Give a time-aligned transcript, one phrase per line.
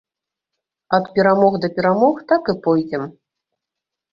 [0.97, 3.03] Ад перамог да перамог так і пойдзем.